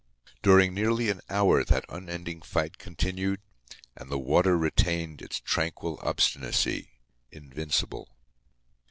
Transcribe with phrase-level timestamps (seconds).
[0.41, 3.39] During nearly an hour that unending fight continued.
[3.95, 6.89] And the water retained its tranquil obstinacy,
[7.31, 8.09] invincible.